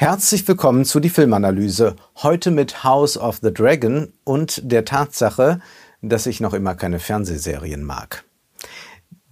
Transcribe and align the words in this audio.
Herzlich 0.00 0.48
willkommen 0.48 0.86
zu 0.86 0.98
die 0.98 1.10
Filmanalyse. 1.10 1.94
Heute 2.22 2.50
mit 2.50 2.84
House 2.84 3.18
of 3.18 3.40
the 3.42 3.52
Dragon 3.52 4.10
und 4.24 4.62
der 4.64 4.86
Tatsache, 4.86 5.60
dass 6.00 6.24
ich 6.24 6.40
noch 6.40 6.54
immer 6.54 6.74
keine 6.74 6.98
Fernsehserien 6.98 7.84
mag. 7.84 8.24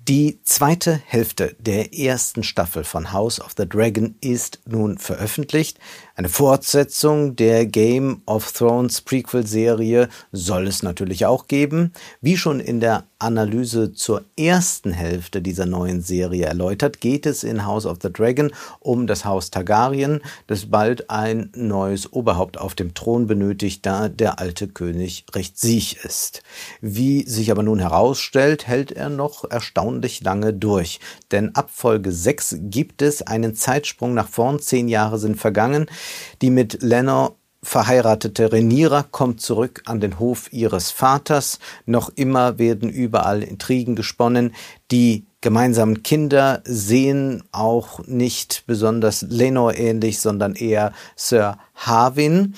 Die 0.09 0.41
zweite 0.43 1.01
Hälfte 1.07 1.57
der 1.59 1.95
ersten 1.95 2.43
Staffel 2.43 2.85
von 2.85 3.15
House 3.15 3.41
of 3.41 3.53
the 3.57 3.67
Dragon 3.67 4.17
ist 4.21 4.61
nun 4.67 4.99
veröffentlicht. 4.99 5.79
Eine 6.19 6.29
Fortsetzung 6.29 7.37
der 7.37 7.65
Game 7.65 8.23
of 8.27 8.51
Thrones 8.51 9.03
Prequel-Serie 9.03 10.09
soll 10.33 10.67
es 10.67 10.83
natürlich 10.83 11.27
auch 11.27 11.47
geben. 11.47 11.93
Wie 12.21 12.37
schon 12.37 12.59
in 12.59 12.81
der 12.81 13.05
Analyse 13.21 13.93
zur 13.93 14.25
ersten 14.37 14.91
Hälfte 14.91 15.41
dieser 15.43 15.67
neuen 15.67 16.03
Serie 16.03 16.47
erläutert, 16.47 17.01
geht 17.01 17.25
es 17.25 17.45
in 17.45 17.65
House 17.65 17.87
of 17.87 17.99
the 18.03 18.13
Dragon 18.13 18.53
um 18.81 19.07
das 19.07 19.25
Haus 19.25 19.51
Targaryen, 19.51 20.21
das 20.49 20.67
bald 20.67 21.09
ein 21.09 21.51
neues 21.55 22.13
Oberhaupt 22.13 22.59
auf 22.59 22.75
dem 22.75 22.95
Thron 22.95 23.29
benötigt, 23.29 23.87
da 23.87 24.09
der 24.09 24.41
alte 24.41 24.67
König 24.67 25.25
recht 25.35 25.57
siech 25.57 25.99
ist. 26.05 26.43
Wie 26.81 27.29
sich 27.29 27.53
aber 27.53 27.63
nun 27.63 27.79
herausstellt, 27.79 28.67
hält 28.67 28.91
er 28.91 29.09
noch 29.09 29.49
erstaunlich 29.49 30.23
lange 30.23 30.53
durch. 30.53 30.99
Denn 31.31 31.55
ab 31.55 31.71
Folge 31.73 32.11
6 32.11 32.57
gibt 32.63 33.03
es 33.03 33.23
einen 33.23 33.55
Zeitsprung 33.55 34.15
nach 34.15 34.29
vorn, 34.29 34.59
zehn 34.59 34.89
Jahre 34.89 35.19
sind 35.19 35.37
vergangen, 35.37 35.87
die 36.43 36.51
mit 36.51 36.83
Lenor 36.83 37.37
verheiratete 37.63 38.53
Renira 38.53 39.03
kommt 39.03 39.41
zurück 39.41 39.83
an 39.87 40.01
den 40.01 40.19
Hof 40.19 40.53
ihres 40.53 40.91
Vaters. 40.91 41.59
Noch 41.87 42.11
immer 42.15 42.59
werden 42.59 42.89
überall 42.89 43.43
Intrigen 43.43 43.97
gesponnen. 43.97 44.55
Die 44.91 45.27
gemeinsamen 45.41 46.03
Kinder 46.03 46.63
sehen 46.65 47.43
auch 47.53 48.01
nicht 48.07 48.65
besonders 48.67 49.23
Lenor 49.23 49.77
ähnlich, 49.77 50.21
sondern 50.21 50.55
eher 50.55 50.93
Sir 51.17 51.59
Harwin 51.75 52.55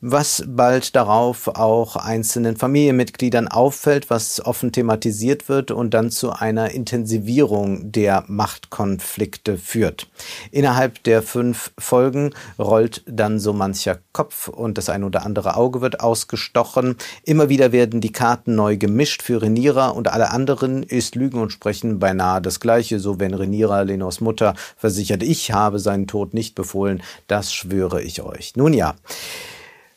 was 0.00 0.44
bald 0.46 0.96
darauf 0.96 1.48
auch 1.48 1.96
einzelnen 1.96 2.56
Familienmitgliedern 2.56 3.48
auffällt, 3.48 4.08
was 4.08 4.44
offen 4.44 4.72
thematisiert 4.72 5.48
wird 5.48 5.70
und 5.70 5.92
dann 5.92 6.10
zu 6.10 6.32
einer 6.32 6.70
Intensivierung 6.70 7.92
der 7.92 8.24
Machtkonflikte 8.26 9.58
führt. 9.58 10.08
Innerhalb 10.50 11.02
der 11.04 11.22
fünf 11.22 11.72
Folgen 11.78 12.34
rollt 12.58 13.02
dann 13.06 13.38
so 13.38 13.52
mancher 13.52 13.98
Kopf 14.12 14.48
und 14.48 14.78
das 14.78 14.88
ein 14.88 15.04
oder 15.04 15.26
andere 15.26 15.56
Auge 15.56 15.80
wird 15.80 16.00
ausgestochen. 16.00 16.96
Immer 17.24 17.48
wieder 17.48 17.72
werden 17.72 18.00
die 18.00 18.12
Karten 18.12 18.54
neu 18.54 18.76
gemischt 18.76 19.22
für 19.22 19.42
Renira 19.42 19.88
und 19.88 20.08
alle 20.08 20.30
anderen 20.30 20.82
ist 20.82 21.14
Lügen 21.14 21.40
und 21.40 21.52
Sprechen 21.52 21.98
beinahe 21.98 22.40
das 22.40 22.60
Gleiche, 22.60 23.00
so 23.00 23.20
wenn 23.20 23.34
Renira, 23.34 23.82
Lenos 23.82 24.20
Mutter, 24.20 24.54
versichert, 24.76 25.22
ich 25.22 25.52
habe 25.52 25.78
seinen 25.78 26.06
Tod 26.06 26.32
nicht 26.34 26.54
befohlen, 26.54 27.02
das 27.26 27.52
schwöre 27.52 28.02
ich 28.02 28.22
euch. 28.22 28.56
Nun 28.56 28.72
ja. 28.72 28.94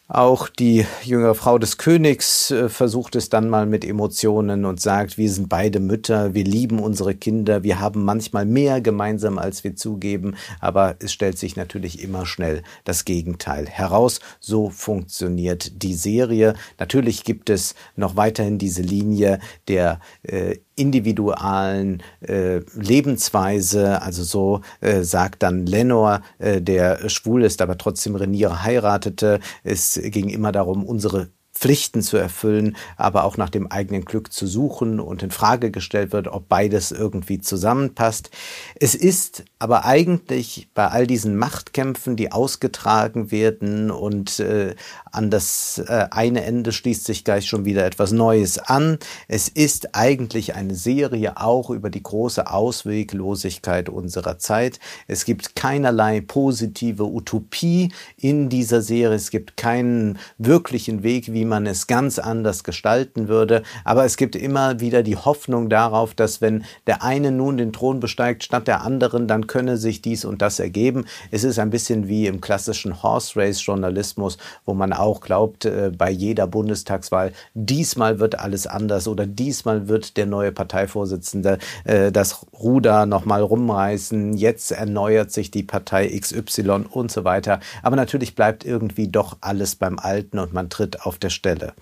Auch 0.10 0.50
die 0.50 0.86
jüngere 1.04 1.34
Frau 1.34 1.58
des 1.58 1.78
Königs 1.78 2.52
äh, 2.52 2.68
versucht 2.68 3.16
es 3.16 3.30
dann 3.30 3.50
mal 3.50 3.66
mit 3.66 3.86
Emotionen 3.86 4.66
und 4.66 4.82
sagt, 4.82 5.18
wir 5.18 5.32
sind 5.32 5.48
beide 5.48 5.80
Mütter, 5.80 6.34
wir 6.34 6.44
lieben 6.44 6.80
unsere 6.80 7.16
Kinder, 7.16 7.64
wir 7.64 7.80
haben 7.80 8.04
manchmal 8.04 8.46
mehr 8.46 8.82
gemeinsam, 8.82 9.38
als 9.38 9.64
wir 9.64 9.78
zugeben, 9.78 10.36
aber 10.60 10.98
es 11.00 11.14
stellt 11.14 11.38
sich 11.38 11.56
natürlich 11.56 12.04
immer 12.04 12.26
schnell 12.26 12.64
das 12.84 13.06
Gegenteil 13.06 13.66
heraus. 13.66 14.20
So 14.42 14.70
funktioniert 14.70 15.82
die 15.84 15.94
Serie. 15.94 16.56
Natürlich 16.80 17.24
gibt 17.24 17.50
es 17.50 17.74
noch 17.96 18.18
weiterhin 18.18 18.58
diese 18.58 18.82
Linie 18.82 19.40
der 19.70 20.02
äh, 20.24 20.58
individualen 20.76 22.02
äh, 22.22 22.60
Lebensweise, 22.76 24.02
also 24.02 24.24
so 24.24 24.62
äh, 24.82 25.04
sagt 25.04 25.44
dann 25.44 25.66
Lenor, 25.66 26.22
äh, 26.40 26.62
der 26.62 27.10
schwul 27.10 27.44
ist, 27.44 27.62
aber 27.62 27.78
trotzdem 27.78 28.16
Reniere 28.16 28.64
heiratete. 28.64 29.40
Es 29.64 30.00
ging 30.04 30.30
immer 30.30 30.52
darum, 30.52 30.86
unsere 30.86 31.30
Pflichten 31.54 32.02
zu 32.02 32.18
erfüllen, 32.18 32.76
aber 32.98 33.24
auch 33.24 33.38
nach 33.38 33.50
dem 33.50 33.72
eigenen 33.72 34.06
Glück 34.06 34.34
zu 34.34 34.48
suchen 34.48 35.00
und 35.00 35.22
in 35.22 35.32
Frage 35.32 35.72
gestellt 35.72 36.12
wird, 36.12 36.28
ob 36.28 36.50
beides 36.50 36.92
irgendwie 36.92 37.40
zusammenpasst. 37.40 38.32
Es 38.76 38.96
ist 38.96 39.46
aber 39.60 39.86
eigentlich 39.86 40.70
bei 40.74 40.88
all 40.88 41.06
diesen 41.06 41.38
Machtkämpfen, 41.38 42.16
die 42.16 42.32
ausgetragen 42.32 43.32
werden 43.32 43.92
und 43.92 44.40
äh, 44.40 44.76
an 45.14 45.30
das 45.30 45.82
äh, 45.88 46.08
eine 46.10 46.44
Ende 46.44 46.72
schließt 46.72 47.06
sich 47.06 47.24
gleich 47.24 47.46
schon 47.46 47.66
wieder 47.66 47.86
etwas 47.86 48.12
Neues 48.12 48.58
an. 48.58 48.98
Es 49.28 49.48
ist 49.48 49.96
eigentlich 49.96 50.56
eine 50.56 50.74
Serie 50.74 51.38
auch 51.38 51.70
über 51.70 51.92
die 51.92 52.02
große 52.02 52.50
Ausweglosigkeit 52.50 53.90
unserer 53.90 54.40
Zeit. 54.40 54.80
Es 55.08 55.24
gibt 55.26 55.56
keinerlei 55.56 56.20
positive 56.22 57.06
Utopie 57.06 57.94
in 58.18 58.50
dieser 58.50 58.82
Serie. 58.82 59.16
Es 59.16 59.30
gibt 59.30 59.56
keinen 59.56 60.18
wirklichen 60.40 61.04
Weg, 61.04 61.32
wie 61.32 61.46
man 61.46 61.68
es 61.68 61.86
ganz 61.86 62.18
anders 62.18 62.64
gestalten 62.64 63.28
würde. 63.28 63.62
Aber 63.86 64.06
es 64.06 64.18
gibt 64.18 64.36
immer 64.36 64.80
wieder 64.80 65.04
die 65.04 65.18
Hoffnung 65.18 65.70
darauf, 65.70 66.16
dass 66.16 66.42
wenn 66.42 66.66
der 66.88 67.04
eine 67.04 67.32
nun 67.32 67.58
den 67.58 67.72
Thron 67.72 68.00
besteigt 68.00 68.44
statt 68.44 68.68
der 68.68 68.82
anderen, 68.82 69.28
dann 69.28 69.46
könne 69.46 69.78
sich 69.78 70.02
dies 70.02 70.26
und 70.26 70.42
das 70.42 70.60
ergeben. 70.60 71.06
Es 71.30 71.44
ist 71.44 71.60
ein 71.60 71.70
bisschen 71.70 72.08
wie 72.08 72.26
im 72.26 72.42
klassischen 72.42 73.04
Horse 73.04 73.40
Race 73.40 73.64
Journalismus, 73.64 74.40
wo 74.66 74.74
man 74.74 74.92
auch 75.04 75.22
glaubt, 75.22 75.66
äh, 75.66 75.92
bei 75.96 76.10
jeder 76.10 76.48
Bundestagswahl, 76.48 77.34
diesmal 77.54 78.20
wird 78.20 78.40
alles 78.40 78.66
anders 78.66 79.08
oder 79.08 79.28
diesmal 79.28 79.88
wird 79.88 80.18
der 80.18 80.26
neue 80.26 80.52
Parteivorsitzende 80.52 81.60
äh, 81.84 82.12
das 82.12 82.46
Ruder 82.54 83.06
nochmal 83.06 83.42
rumreißen, 83.42 84.34
jetzt 84.34 84.72
erneuert 84.72 85.32
sich 85.32 85.52
die 85.52 85.64
Partei 85.64 86.08
XY 86.08 86.86
und 86.90 87.12
so 87.12 87.24
weiter. 87.24 87.60
Aber 87.82 87.96
natürlich 87.96 88.36
bleibt 88.36 88.66
irgendwie 88.66 89.08
doch 89.10 89.38
alles 89.42 89.76
beim 89.76 90.00
Alten 90.00 90.40
und 90.40 90.54
man 90.54 90.70
tritt 90.70 91.02
auf 91.06 91.18
der 91.18 91.30
Stelle. 91.30 91.74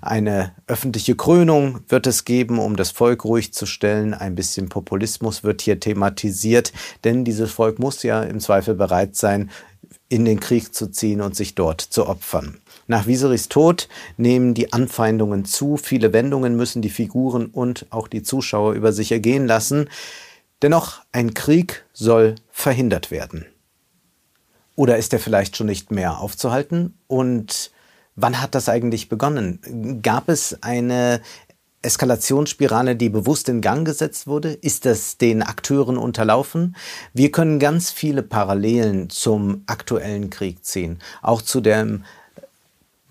Eine 0.00 0.52
öffentliche 0.66 1.16
Krönung 1.16 1.80
wird 1.88 2.06
es 2.06 2.24
geben, 2.24 2.58
um 2.58 2.76
das 2.76 2.90
Volk 2.90 3.24
ruhig 3.24 3.52
zu 3.52 3.66
stellen. 3.66 4.14
Ein 4.14 4.34
bisschen 4.34 4.68
Populismus 4.68 5.42
wird 5.42 5.62
hier 5.62 5.80
thematisiert, 5.80 6.72
denn 7.04 7.24
dieses 7.24 7.50
Volk 7.50 7.78
muss 7.78 8.02
ja 8.02 8.22
im 8.22 8.38
Zweifel 8.38 8.74
bereit 8.74 9.16
sein, 9.16 9.50
in 10.08 10.24
den 10.24 10.40
Krieg 10.40 10.74
zu 10.74 10.90
ziehen 10.90 11.20
und 11.20 11.36
sich 11.36 11.54
dort 11.54 11.80
zu 11.80 12.06
opfern. 12.06 12.58
Nach 12.86 13.06
Viserys 13.06 13.48
Tod 13.48 13.88
nehmen 14.16 14.54
die 14.54 14.72
Anfeindungen 14.72 15.44
zu, 15.44 15.76
viele 15.76 16.12
Wendungen 16.12 16.56
müssen 16.56 16.80
die 16.80 16.88
Figuren 16.88 17.46
und 17.46 17.86
auch 17.90 18.08
die 18.08 18.22
Zuschauer 18.22 18.72
über 18.72 18.92
sich 18.92 19.12
ergehen 19.12 19.46
lassen. 19.46 19.90
Dennoch, 20.62 21.02
ein 21.12 21.34
Krieg 21.34 21.84
soll 21.92 22.36
verhindert 22.50 23.10
werden. 23.10 23.44
Oder 24.74 24.96
ist 24.96 25.12
er 25.12 25.18
vielleicht 25.18 25.56
schon 25.56 25.66
nicht 25.66 25.90
mehr 25.90 26.18
aufzuhalten? 26.18 26.96
Und 27.06 27.72
wann 28.16 28.40
hat 28.40 28.54
das 28.54 28.68
eigentlich 28.68 29.08
begonnen? 29.08 30.00
Gab 30.02 30.28
es 30.28 30.62
eine 30.62 31.20
Eskalationsspirale, 31.82 32.96
die 32.96 33.08
bewusst 33.08 33.48
in 33.48 33.60
Gang 33.60 33.86
gesetzt 33.86 34.26
wurde? 34.26 34.52
Ist 34.52 34.84
das 34.84 35.16
den 35.16 35.42
Akteuren 35.42 35.96
unterlaufen? 35.96 36.76
Wir 37.14 37.30
können 37.30 37.58
ganz 37.58 37.90
viele 37.90 38.22
Parallelen 38.22 39.10
zum 39.10 39.62
aktuellen 39.66 40.30
Krieg 40.30 40.64
ziehen, 40.64 40.98
auch 41.22 41.40
zu 41.40 41.60
dem 41.60 42.04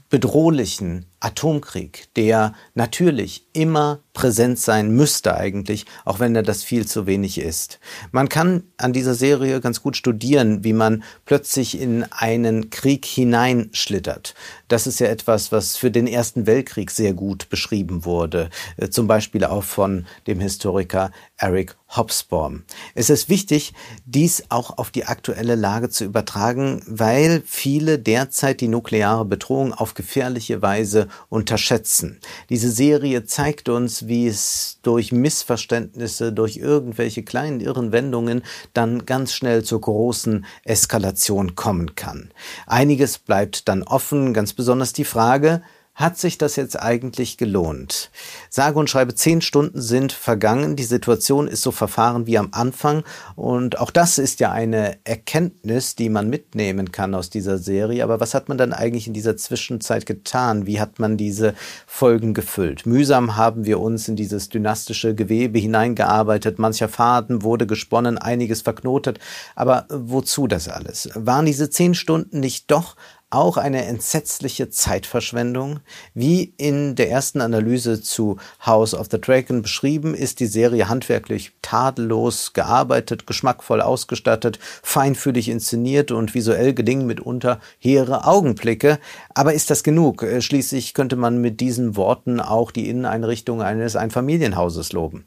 bedrohlichen 0.09 1.05
Atomkrieg, 1.19 2.07
der 2.15 2.53
natürlich 2.75 3.45
immer 3.51 3.99
präsent 4.13 4.57
sein 4.59 4.91
müsste 4.91 5.35
eigentlich, 5.35 5.85
auch 6.05 6.19
wenn 6.19 6.35
er 6.35 6.43
das 6.43 6.63
viel 6.63 6.85
zu 6.85 7.05
wenig 7.05 7.39
ist. 7.39 7.79
Man 8.11 8.29
kann 8.29 8.63
an 8.77 8.93
dieser 8.93 9.15
Serie 9.15 9.59
ganz 9.59 9.81
gut 9.81 9.97
studieren, 9.97 10.63
wie 10.63 10.73
man 10.73 11.03
plötzlich 11.25 11.79
in 11.79 12.05
einen 12.11 12.69
Krieg 12.69 13.05
hineinschlittert. 13.05 14.33
Das 14.67 14.87
ist 14.87 14.99
ja 14.99 15.07
etwas, 15.07 15.51
was 15.51 15.77
für 15.77 15.91
den 15.91 16.07
Ersten 16.07 16.45
Weltkrieg 16.45 16.91
sehr 16.91 17.13
gut 17.13 17.49
beschrieben 17.49 18.05
wurde, 18.05 18.49
äh, 18.77 18.89
zum 18.89 19.07
Beispiel 19.07 19.43
auch 19.45 19.63
von 19.63 20.05
dem 20.27 20.39
Historiker 20.39 21.11
Eric 21.37 21.75
Hobsbawm. 21.95 22.63
Es 22.95 23.09
ist 23.09 23.29
wichtig, 23.29 23.73
dies 24.05 24.43
auch 24.49 24.77
auf 24.77 24.91
die 24.91 25.05
aktuelle 25.05 25.55
Lage 25.55 25.89
zu 25.89 26.03
übertragen, 26.03 26.81
weil 26.85 27.41
viele 27.45 27.97
derzeit 27.97 28.59
die 28.59 28.67
nukleare 28.67 29.23
Bedrohung 29.23 29.73
auf 29.73 29.93
gefährliche 29.93 30.61
Weise 30.61 31.07
unterschätzen. 31.29 32.19
Diese 32.49 32.69
Serie 32.71 33.23
zeigt 33.23 33.69
uns, 33.69 34.07
wie 34.07 34.27
es 34.27 34.79
durch 34.81 35.13
Missverständnisse, 35.13 36.33
durch 36.33 36.57
irgendwelche 36.57 37.23
kleinen 37.23 37.61
irren 37.61 37.93
Wendungen 37.93 38.41
dann 38.73 39.05
ganz 39.05 39.33
schnell 39.33 39.63
zur 39.63 39.79
großen 39.79 40.45
Eskalation 40.65 41.55
kommen 41.55 41.95
kann. 41.95 42.31
Einiges 42.65 43.17
bleibt 43.17 43.69
dann 43.69 43.83
offen, 43.83 44.33
ganz 44.33 44.53
besonders 44.57 44.91
die 44.91 45.05
Frage, 45.05 45.61
hat 45.97 46.15
sich 46.15 46.37
das 46.37 46.55
jetzt 46.57 46.79
eigentlich 46.79 47.37
gelohnt? 47.37 48.11
Sage 48.51 48.77
und 48.77 48.87
schreibe, 48.87 49.15
zehn 49.15 49.41
Stunden 49.41 49.81
sind 49.81 50.11
vergangen. 50.11 50.75
Die 50.75 50.83
Situation 50.83 51.47
ist 51.47 51.63
so 51.63 51.71
verfahren 51.71 52.27
wie 52.27 52.37
am 52.37 52.49
Anfang. 52.51 53.03
Und 53.35 53.79
auch 53.79 53.89
das 53.89 54.19
ist 54.19 54.39
ja 54.39 54.51
eine 54.51 54.99
Erkenntnis, 55.05 55.95
die 55.95 56.09
man 56.09 56.29
mitnehmen 56.29 56.91
kann 56.91 57.15
aus 57.15 57.31
dieser 57.31 57.57
Serie. 57.57 58.03
Aber 58.03 58.19
was 58.19 58.35
hat 58.35 58.47
man 58.47 58.59
dann 58.59 58.73
eigentlich 58.73 59.07
in 59.07 59.13
dieser 59.13 59.37
Zwischenzeit 59.37 60.05
getan? 60.05 60.67
Wie 60.67 60.79
hat 60.79 60.99
man 60.99 61.17
diese 61.17 61.55
Folgen 61.87 62.35
gefüllt? 62.35 62.85
Mühsam 62.85 63.35
haben 63.35 63.65
wir 63.65 63.79
uns 63.79 64.07
in 64.07 64.15
dieses 64.15 64.49
dynastische 64.49 65.15
Gewebe 65.15 65.57
hineingearbeitet. 65.57 66.59
Mancher 66.59 66.89
Faden 66.89 67.41
wurde 67.41 67.65
gesponnen, 67.65 68.19
einiges 68.19 68.61
verknotet. 68.61 69.17
Aber 69.55 69.87
wozu 69.89 70.45
das 70.45 70.69
alles? 70.69 71.09
Waren 71.15 71.47
diese 71.47 71.71
zehn 71.71 71.95
Stunden 71.95 72.39
nicht 72.39 72.69
doch 72.69 72.95
auch 73.29 73.57
eine 73.57 73.85
entsetzliche 73.85 74.69
Zeitverschwendung. 74.69 75.81
Wie 76.13 76.53
in 76.57 76.95
der 76.95 77.11
ersten 77.11 77.41
Analyse 77.41 78.01
zu 78.01 78.37
House 78.65 78.93
of 78.93 79.07
the 79.11 79.19
Dragon 79.19 79.61
beschrieben, 79.61 80.15
ist 80.15 80.39
die 80.39 80.45
Serie 80.45 80.87
handwerklich 80.87 81.51
tadellos 81.61 82.53
gearbeitet, 82.53 83.27
geschmackvoll 83.27 83.81
ausgestattet, 83.81 84.59
feinfühlig 84.81 85.49
inszeniert 85.49 86.11
und 86.11 86.35
visuell 86.35 86.73
gelingen 86.73 87.05
mitunter 87.05 87.59
hehre 87.79 88.25
Augenblicke. 88.25 88.97
Aber 89.33 89.53
ist 89.53 89.69
das 89.69 89.83
genug? 89.83 90.23
Äh, 90.23 90.41
schließlich 90.41 90.93
könnte 90.93 91.17
man 91.17 91.41
mit 91.41 91.59
diesen 91.59 91.97
Worten 91.97 92.39
auch 92.39 92.71
die 92.71 92.89
Inneneinrichtung 92.89 93.61
eines 93.61 93.97
Einfamilienhauses 93.97 94.93
loben. 94.93 95.25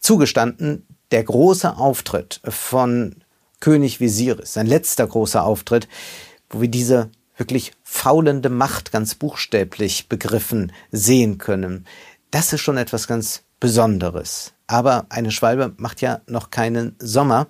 Zugestanden, 0.00 0.84
der 1.12 1.22
große 1.22 1.76
Auftritt 1.76 2.40
von 2.48 3.16
König 3.60 4.00
Visiris, 4.00 4.54
sein 4.54 4.66
letzter 4.66 5.06
großer 5.06 5.44
Auftritt, 5.44 5.86
wo 6.50 6.60
wir 6.60 6.68
diese 6.68 7.10
wirklich 7.36 7.72
faulende 7.82 8.48
Macht 8.48 8.92
ganz 8.92 9.14
buchstäblich 9.14 10.08
begriffen 10.08 10.72
sehen 10.90 11.38
können. 11.38 11.86
Das 12.30 12.52
ist 12.52 12.60
schon 12.60 12.76
etwas 12.76 13.06
ganz 13.06 13.42
Besonderes. 13.60 14.52
Aber 14.66 15.06
eine 15.08 15.30
Schwalbe 15.30 15.74
macht 15.78 16.00
ja 16.00 16.20
noch 16.26 16.50
keinen 16.50 16.96
Sommer. 16.98 17.46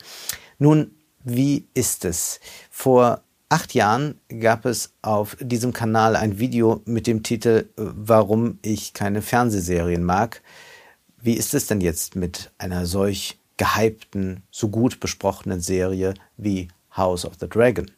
Nun, 0.59 0.93
wie 1.25 1.67
ist 1.75 2.05
es? 2.05 2.41
Vor 2.71 3.23
acht 3.49 3.75
Jahren 3.75 4.21
gab 4.41 4.67
es 4.67 4.93
auf 5.03 5.37
diesem 5.41 5.73
Kanal 5.73 6.15
ein 6.15 6.39
Video 6.39 6.83
mit 6.85 7.07
dem 7.07 7.23
Titel 7.23 7.69
Warum 7.77 8.59
ich 8.63 8.93
keine 8.93 9.23
Fernsehserien 9.23 10.05
mag. 10.05 10.43
Wie 11.21 11.35
ist 11.35 11.55
es 11.55 11.67
denn 11.67 11.81
jetzt 11.81 12.15
mit 12.15 12.53
einer 12.59 12.87
solch 12.87 13.39
gehypten, 13.57 14.43
so 14.51 14.69
gut 14.69 15.01
besprochenen 15.01 15.61
Serie 15.61 16.15
wie 16.37 16.69
House 16.97 17.25
of 17.25 17.35
the 17.41 17.49
Dragon? 17.49 17.91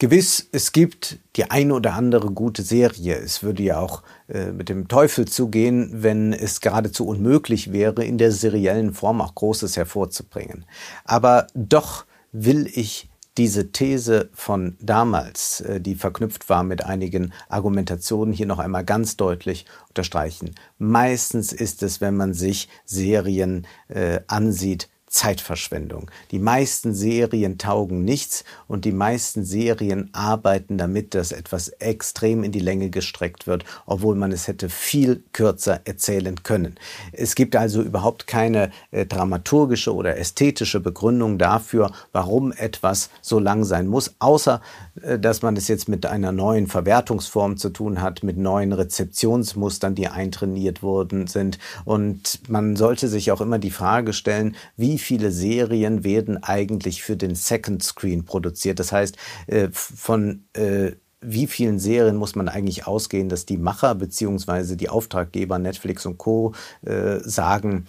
Gewiss, 0.00 0.48
es 0.52 0.72
gibt 0.72 1.18
die 1.36 1.50
eine 1.50 1.74
oder 1.74 1.92
andere 1.92 2.30
gute 2.30 2.62
Serie. 2.62 3.16
Es 3.16 3.42
würde 3.42 3.62
ja 3.62 3.78
auch 3.78 4.02
äh, 4.28 4.50
mit 4.50 4.70
dem 4.70 4.88
Teufel 4.88 5.28
zugehen, 5.28 5.90
wenn 5.92 6.32
es 6.32 6.62
geradezu 6.62 7.06
unmöglich 7.06 7.70
wäre, 7.70 8.02
in 8.02 8.16
der 8.16 8.32
seriellen 8.32 8.94
Form 8.94 9.20
auch 9.20 9.34
Großes 9.34 9.76
hervorzubringen. 9.76 10.64
Aber 11.04 11.48
doch 11.52 12.06
will 12.32 12.66
ich 12.72 13.10
diese 13.36 13.72
These 13.72 14.30
von 14.32 14.78
damals, 14.80 15.60
äh, 15.60 15.82
die 15.82 15.96
verknüpft 15.96 16.48
war 16.48 16.62
mit 16.62 16.82
einigen 16.82 17.34
Argumentationen, 17.50 18.32
hier 18.32 18.46
noch 18.46 18.58
einmal 18.58 18.86
ganz 18.86 19.18
deutlich 19.18 19.66
unterstreichen. 19.88 20.54
Meistens 20.78 21.52
ist 21.52 21.82
es, 21.82 22.00
wenn 22.00 22.16
man 22.16 22.32
sich 22.32 22.70
Serien 22.86 23.66
äh, 23.88 24.20
ansieht, 24.28 24.88
Zeitverschwendung. 25.10 26.08
Die 26.30 26.38
meisten 26.38 26.94
Serien 26.94 27.58
taugen 27.58 28.04
nichts 28.04 28.44
und 28.68 28.84
die 28.84 28.92
meisten 28.92 29.44
Serien 29.44 30.08
arbeiten 30.12 30.78
damit, 30.78 31.16
dass 31.16 31.32
etwas 31.32 31.68
extrem 31.68 32.44
in 32.44 32.52
die 32.52 32.60
Länge 32.60 32.90
gestreckt 32.90 33.48
wird, 33.48 33.64
obwohl 33.86 34.14
man 34.14 34.30
es 34.30 34.46
hätte 34.46 34.68
viel 34.68 35.24
kürzer 35.32 35.80
erzählen 35.84 36.44
können. 36.44 36.76
Es 37.10 37.34
gibt 37.34 37.56
also 37.56 37.82
überhaupt 37.82 38.28
keine 38.28 38.70
äh, 38.92 39.04
dramaturgische 39.04 39.92
oder 39.92 40.16
ästhetische 40.16 40.78
Begründung 40.78 41.38
dafür, 41.38 41.90
warum 42.12 42.52
etwas 42.52 43.10
so 43.20 43.40
lang 43.40 43.64
sein 43.64 43.88
muss, 43.88 44.14
außer 44.20 44.60
äh, 45.02 45.18
dass 45.18 45.42
man 45.42 45.56
es 45.56 45.66
jetzt 45.66 45.88
mit 45.88 46.06
einer 46.06 46.30
neuen 46.30 46.68
Verwertungsform 46.68 47.56
zu 47.56 47.70
tun 47.70 48.00
hat, 48.00 48.22
mit 48.22 48.38
neuen 48.38 48.72
Rezeptionsmustern, 48.72 49.96
die 49.96 50.06
eintrainiert 50.06 50.84
worden 50.84 51.26
sind. 51.26 51.58
Und 51.84 52.48
man 52.48 52.76
sollte 52.76 53.08
sich 53.08 53.32
auch 53.32 53.40
immer 53.40 53.58
die 53.58 53.72
Frage 53.72 54.12
stellen, 54.12 54.54
wie 54.76 54.99
viele 55.00 55.32
Serien 55.32 56.04
werden 56.04 56.42
eigentlich 56.42 57.02
für 57.02 57.16
den 57.16 57.34
Second 57.34 57.82
Screen 57.82 58.24
produziert? 58.24 58.78
Das 58.78 58.92
heißt, 58.92 59.16
äh, 59.46 59.68
von 59.72 60.44
äh, 60.52 60.92
wie 61.20 61.46
vielen 61.46 61.78
Serien 61.78 62.16
muss 62.16 62.34
man 62.34 62.48
eigentlich 62.48 62.86
ausgehen, 62.86 63.28
dass 63.28 63.44
die 63.44 63.58
Macher 63.58 63.94
beziehungsweise 63.94 64.76
die 64.76 64.88
Auftraggeber 64.88 65.58
Netflix 65.58 66.06
und 66.06 66.16
Co. 66.16 66.54
Äh, 66.82 67.18
sagen, 67.20 67.86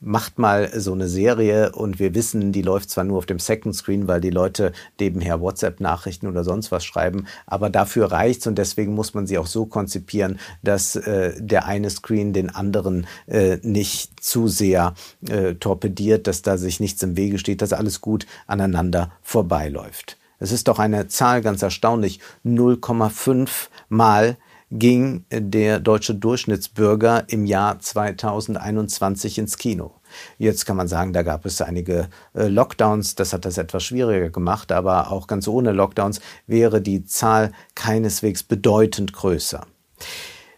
macht 0.00 0.38
mal 0.38 0.70
so 0.78 0.92
eine 0.92 1.08
Serie 1.08 1.72
und 1.72 1.98
wir 1.98 2.14
wissen, 2.14 2.52
die 2.52 2.62
läuft 2.62 2.90
zwar 2.90 3.04
nur 3.04 3.18
auf 3.18 3.26
dem 3.26 3.38
Second 3.38 3.74
Screen, 3.74 4.08
weil 4.08 4.20
die 4.20 4.30
Leute 4.30 4.72
nebenher 4.98 5.40
WhatsApp-Nachrichten 5.40 6.26
oder 6.26 6.42
sonst 6.42 6.72
was 6.72 6.84
schreiben, 6.84 7.26
aber 7.46 7.70
dafür 7.70 8.10
reicht's 8.10 8.46
und 8.46 8.56
deswegen 8.56 8.94
muss 8.94 9.14
man 9.14 9.26
sie 9.26 9.38
auch 9.38 9.46
so 9.46 9.66
konzipieren, 9.66 10.38
dass 10.62 10.96
äh, 10.96 11.34
der 11.38 11.66
eine 11.66 11.90
Screen 11.90 12.32
den 12.32 12.50
anderen 12.50 13.06
äh, 13.26 13.58
nicht 13.62 14.24
zu 14.24 14.48
sehr 14.48 14.94
äh, 15.28 15.54
torpediert, 15.54 16.26
dass 16.26 16.42
da 16.42 16.56
sich 16.56 16.80
nichts 16.80 17.02
im 17.02 17.16
Wege 17.16 17.38
steht, 17.38 17.62
dass 17.62 17.72
alles 17.72 18.00
gut 18.00 18.26
aneinander 18.46 19.12
vorbeiläuft. 19.22 20.16
Es 20.38 20.52
ist 20.52 20.68
doch 20.68 20.78
eine 20.78 21.06
Zahl 21.08 21.42
ganz 21.42 21.60
erstaunlich, 21.60 22.20
0,5 22.46 23.68
mal 23.90 24.38
ging 24.70 25.24
der 25.30 25.80
deutsche 25.80 26.14
Durchschnittsbürger 26.14 27.24
im 27.28 27.44
Jahr 27.44 27.78
2021 27.80 29.38
ins 29.38 29.58
Kino. 29.58 29.92
Jetzt 30.38 30.64
kann 30.64 30.76
man 30.76 30.88
sagen, 30.88 31.12
da 31.12 31.22
gab 31.22 31.44
es 31.44 31.60
einige 31.60 32.08
äh, 32.34 32.46
Lockdowns, 32.46 33.14
das 33.14 33.32
hat 33.32 33.44
das 33.44 33.58
etwas 33.58 33.84
schwieriger 33.84 34.30
gemacht, 34.30 34.72
aber 34.72 35.10
auch 35.10 35.26
ganz 35.26 35.48
ohne 35.48 35.72
Lockdowns 35.72 36.20
wäre 36.46 36.80
die 36.80 37.04
Zahl 37.04 37.52
keineswegs 37.74 38.42
bedeutend 38.42 39.12
größer. 39.12 39.66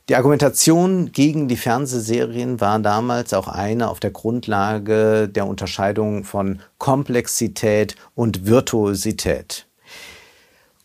Die 0.09 0.17
Argumentation 0.17 1.12
gegen 1.12 1.49
die 1.49 1.56
Fernsehserien 1.56 2.61
war 2.61 2.79
damals 2.81 3.32
auch 3.32 3.49
eine 3.49 3.88
auf 3.88 4.00
der 4.00 4.11
Grundlage 4.11 5.29
der 5.29 5.47
Unterscheidung 5.47 6.25
von 6.25 6.61
Komplexität 6.79 7.94
und 8.14 8.47
Virtuosität. 8.47 9.69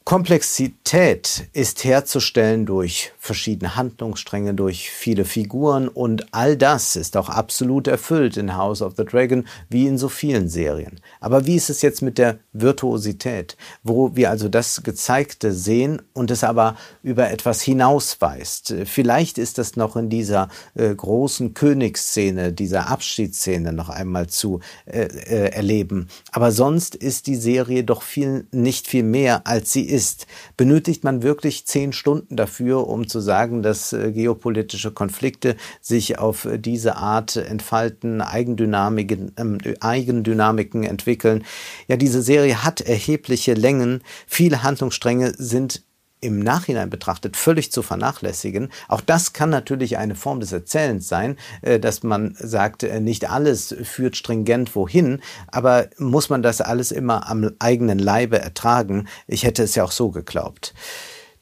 Komplexität 0.07 1.49
ist 1.51 1.83
herzustellen 1.83 2.65
durch 2.65 3.11
verschiedene 3.19 3.75
Handlungsstränge, 3.75 4.53
durch 4.53 4.89
viele 4.89 5.25
Figuren 5.25 5.89
und 5.89 6.33
all 6.33 6.55
das 6.55 6.95
ist 6.95 7.17
auch 7.17 7.27
absolut 7.27 7.87
erfüllt 7.87 8.37
in 8.37 8.55
House 8.55 8.81
of 8.81 8.93
the 8.95 9.03
Dragon 9.03 9.45
wie 9.67 9.85
in 9.85 9.97
so 9.97 10.07
vielen 10.07 10.47
Serien. 10.47 11.01
Aber 11.19 11.45
wie 11.45 11.57
ist 11.57 11.69
es 11.69 11.81
jetzt 11.81 12.01
mit 12.01 12.17
der 12.17 12.39
Virtuosität, 12.53 13.57
wo 13.83 14.15
wir 14.15 14.29
also 14.29 14.47
das 14.47 14.81
Gezeigte 14.81 15.51
sehen 15.51 16.01
und 16.13 16.31
es 16.31 16.45
aber 16.45 16.77
über 17.03 17.29
etwas 17.29 17.61
hinausweist? 17.61 18.75
Vielleicht 18.85 19.37
ist 19.37 19.57
das 19.57 19.75
noch 19.75 19.97
in 19.97 20.09
dieser 20.09 20.47
äh, 20.75 20.95
großen 20.95 21.53
Königsszene, 21.53 22.53
dieser 22.53 22.89
Abschiedsszene 22.89 23.73
noch 23.73 23.89
einmal 23.89 24.27
zu 24.27 24.61
äh, 24.85 25.01
äh, 25.01 25.49
erleben. 25.49 26.07
Aber 26.31 26.53
sonst 26.53 26.95
ist 26.95 27.27
die 27.27 27.35
Serie 27.35 27.83
doch 27.83 28.03
viel, 28.03 28.47
nicht 28.53 28.87
viel 28.87 29.03
mehr 29.03 29.45
als 29.45 29.73
sie 29.73 29.96
ist 29.96 29.96
ist. 29.97 30.27
Benötigt 30.57 31.03
man 31.03 31.23
wirklich 31.23 31.65
zehn 31.65 31.91
Stunden 31.91 32.35
dafür, 32.35 32.87
um 32.87 33.07
zu 33.07 33.19
sagen, 33.19 33.63
dass 33.63 33.93
äh, 33.93 34.11
geopolitische 34.11 34.91
Konflikte 34.91 35.55
sich 35.81 36.19
auf 36.19 36.45
äh, 36.45 36.59
diese 36.59 36.97
Art 36.97 37.35
entfalten, 37.35 38.21
Eigendynamiken, 38.21 39.33
äh, 39.35 39.73
Eigendynamiken 39.79 40.83
entwickeln? 40.83 41.43
Ja, 41.87 41.97
diese 41.97 42.21
Serie 42.21 42.63
hat 42.63 42.79
erhebliche 42.81 43.55
Längen. 43.55 44.01
Viele 44.27 44.61
Handlungsstränge 44.61 45.33
sind 45.35 45.81
im 46.19 46.39
Nachhinein 46.39 46.89
betrachtet 46.89 47.37
völlig 47.37 47.71
zu 47.71 47.81
vernachlässigen. 47.81 48.69
Auch 48.87 49.01
das 49.01 49.33
kann 49.33 49.49
natürlich 49.49 49.97
eine 49.97 50.15
Form 50.15 50.39
des 50.39 50.51
Erzählens 50.51 51.07
sein, 51.07 51.37
äh, 51.61 51.79
dass 51.79 52.03
man 52.03 52.35
sagt, 52.39 52.83
äh, 52.83 52.99
nicht 52.99 53.29
alles 53.29 53.75
führt 53.83 54.17
stringent 54.17 54.75
wohin, 54.75 55.21
aber 55.47 55.87
muss 55.97 56.29
man 56.29 56.41
das 56.41 56.61
alles 56.61 56.91
immer 56.91 57.29
am 57.29 57.51
eigenen 57.59 57.99
Leibe 57.99 58.39
ertragen? 58.39 59.07
Ich 59.27 59.43
hätte 59.43 59.63
es 59.63 59.75
ja 59.75 59.83
auch 59.83 59.91
so 59.91 60.09
geglaubt. 60.09 60.73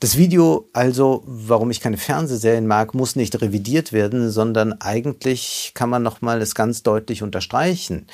Das 0.02 0.18
Video 0.18 0.68
also, 0.74 1.24
warum 1.26 1.72
ich 1.72 1.80
keine 1.80 1.98
Fernsehserien 1.98 2.68
mag, 2.68 2.94
muss 2.94 3.16
nicht 3.16 3.42
revidiert 3.42 3.94
werden, 3.94 4.30
sondern 4.30 4.74
eigentlich 4.74 5.72
kann 5.74 5.90
man 5.90 6.04
nochmal 6.04 6.42
es 6.42 6.54
ganz 6.54 6.84
deutlich 6.84 7.24
unterstreichen. 7.24 8.08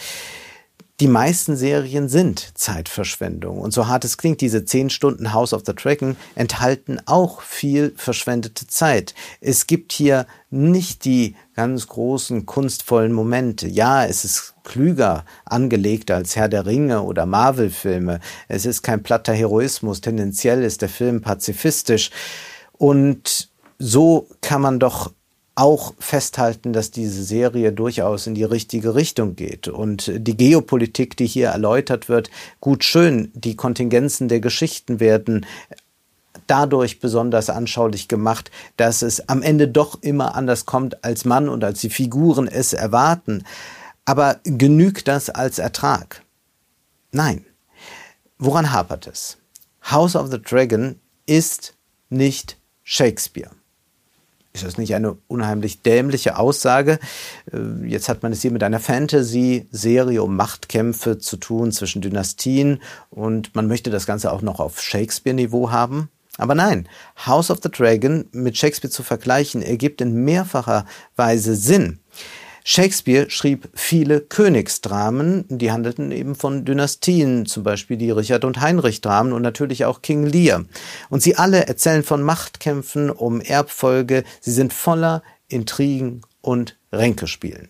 Die 1.01 1.07
meisten 1.07 1.55
Serien 1.55 2.09
sind 2.09 2.51
Zeitverschwendung. 2.53 3.57
Und 3.57 3.73
so 3.73 3.87
hart 3.87 4.05
es 4.05 4.19
klingt, 4.19 4.39
diese 4.39 4.65
10 4.65 4.91
Stunden 4.91 5.33
House 5.33 5.51
of 5.51 5.63
the 5.65 5.73
Dragon 5.73 6.15
enthalten 6.35 6.99
auch 7.07 7.41
viel 7.41 7.91
verschwendete 7.97 8.67
Zeit. 8.67 9.15
Es 9.39 9.65
gibt 9.65 9.93
hier 9.93 10.27
nicht 10.51 11.03
die 11.03 11.35
ganz 11.55 11.87
großen 11.87 12.45
kunstvollen 12.45 13.13
Momente. 13.13 13.67
Ja, 13.67 14.05
es 14.05 14.23
ist 14.25 14.53
klüger 14.63 15.25
angelegt 15.43 16.11
als 16.11 16.35
Herr 16.35 16.49
der 16.49 16.67
Ringe 16.67 17.01
oder 17.01 17.25
Marvel-Filme. 17.25 18.19
Es 18.47 18.67
ist 18.67 18.83
kein 18.83 19.01
platter 19.01 19.33
Heroismus. 19.33 20.01
Tendenziell 20.01 20.63
ist 20.63 20.83
der 20.83 20.89
Film 20.89 21.21
pazifistisch. 21.21 22.11
Und 22.73 23.49
so 23.79 24.27
kann 24.41 24.61
man 24.61 24.79
doch 24.79 25.11
auch 25.61 25.93
festhalten, 25.99 26.73
dass 26.73 26.89
diese 26.89 27.23
Serie 27.23 27.71
durchaus 27.71 28.25
in 28.25 28.33
die 28.33 28.43
richtige 28.43 28.95
Richtung 28.95 29.35
geht. 29.35 29.67
Und 29.67 30.11
die 30.11 30.35
Geopolitik, 30.35 31.15
die 31.15 31.27
hier 31.27 31.49
erläutert 31.49 32.09
wird, 32.09 32.31
gut 32.59 32.83
schön, 32.83 33.31
die 33.35 33.55
Kontingenzen 33.55 34.27
der 34.27 34.39
Geschichten 34.39 34.99
werden 34.99 35.45
dadurch 36.47 36.99
besonders 36.99 37.51
anschaulich 37.51 38.07
gemacht, 38.07 38.49
dass 38.75 39.03
es 39.03 39.29
am 39.29 39.43
Ende 39.43 39.67
doch 39.67 40.01
immer 40.01 40.33
anders 40.33 40.65
kommt, 40.65 41.03
als 41.03 41.25
man 41.25 41.47
und 41.47 41.63
als 41.63 41.79
die 41.81 41.91
Figuren 41.91 42.47
es 42.47 42.73
erwarten. 42.73 43.43
Aber 44.03 44.39
genügt 44.43 45.07
das 45.07 45.29
als 45.29 45.59
Ertrag? 45.59 46.23
Nein. 47.11 47.45
Woran 48.39 48.71
hapert 48.71 49.05
es? 49.05 49.37
House 49.91 50.15
of 50.15 50.31
the 50.31 50.41
Dragon 50.41 50.99
ist 51.27 51.75
nicht 52.09 52.57
Shakespeare. 52.81 53.51
Ist 54.53 54.65
das 54.65 54.77
nicht 54.77 54.93
eine 54.95 55.17
unheimlich 55.27 55.81
dämliche 55.81 56.37
Aussage? 56.37 56.99
Äh, 57.51 57.87
jetzt 57.87 58.09
hat 58.09 58.21
man 58.21 58.33
es 58.33 58.41
hier 58.41 58.51
mit 58.51 58.63
einer 58.63 58.81
Fantasy-Serie 58.81 60.21
um 60.21 60.35
Machtkämpfe 60.35 61.19
zu 61.19 61.37
tun 61.37 61.71
zwischen 61.71 62.01
Dynastien 62.01 62.81
und 63.09 63.55
man 63.55 63.67
möchte 63.67 63.91
das 63.91 64.05
Ganze 64.05 64.31
auch 64.31 64.41
noch 64.41 64.59
auf 64.59 64.81
Shakespeare-Niveau 64.81 65.71
haben. 65.71 66.09
Aber 66.37 66.55
nein, 66.55 66.87
House 67.25 67.49
of 67.49 67.59
the 67.63 67.71
Dragon 67.71 68.25
mit 68.31 68.57
Shakespeare 68.57 68.91
zu 68.91 69.03
vergleichen, 69.03 69.61
ergibt 69.61 70.01
in 70.01 70.25
mehrfacher 70.25 70.85
Weise 71.15 71.55
Sinn. 71.55 72.00
Shakespeare 72.63 73.29
schrieb 73.29 73.69
viele 73.73 74.21
Königsdramen, 74.21 75.45
die 75.49 75.71
handelten 75.71 76.11
eben 76.11 76.35
von 76.35 76.63
Dynastien, 76.63 77.45
zum 77.45 77.63
Beispiel 77.63 77.97
die 77.97 78.11
Richard 78.11 78.45
und 78.45 78.61
Heinrich 78.61 79.01
Dramen 79.01 79.33
und 79.33 79.41
natürlich 79.41 79.85
auch 79.85 80.01
King 80.01 80.25
Lear. 80.25 80.65
Und 81.09 81.21
sie 81.23 81.35
alle 81.35 81.67
erzählen 81.67 82.03
von 82.03 82.21
Machtkämpfen 82.21 83.09
um 83.09 83.41
Erbfolge, 83.41 84.23
sie 84.41 84.51
sind 84.51 84.73
voller 84.73 85.23
Intrigen 85.47 86.21
und 86.41 86.77
Ränkespielen. 86.91 87.69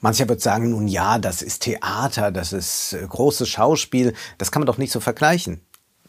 Mancher 0.00 0.28
wird 0.28 0.40
sagen, 0.40 0.70
nun 0.70 0.88
ja, 0.88 1.18
das 1.18 1.42
ist 1.42 1.62
Theater, 1.62 2.32
das 2.32 2.52
ist 2.52 2.94
äh, 2.94 3.06
großes 3.06 3.48
Schauspiel, 3.48 4.14
das 4.36 4.50
kann 4.50 4.60
man 4.60 4.66
doch 4.66 4.78
nicht 4.78 4.90
so 4.90 4.98
vergleichen. 4.98 5.60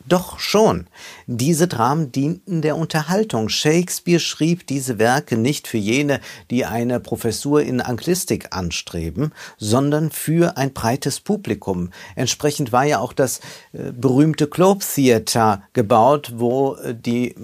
Doch 0.06 0.40
schon. 0.40 0.88
Diese 1.28 1.68
Dramen 1.68 2.12
dienten 2.12 2.62
der 2.62 2.76
Unterhaltung. 2.76 3.48
Shakespeare 3.48 4.20
schrieb 4.20 4.68
diese 4.68 5.00
Werke 5.00 5.38
nicht 5.38 5.68
für 5.68 5.78
jene, 5.78 6.20
die 6.52 6.66
eine 6.66 7.00
Professur 7.00 7.62
in 7.62 7.80
Anglistik 7.80 8.56
anstreben, 8.56 9.32
sondern 9.58 10.12
für 10.12 10.58
ein 10.58 10.74
breites 10.74 11.22
Publikum. 11.22 11.92
Entsprechend 12.16 12.74
war 12.74 12.84
ja 12.84 13.00
auch 13.00 13.14
das 13.14 13.40
äh, 13.72 13.92
berühmte 13.92 14.48
Globe 14.48 14.84
Theater 14.84 15.64
gebaut, 15.72 16.34
wo 16.36 16.76
äh, 16.76 16.94
die 16.94 17.36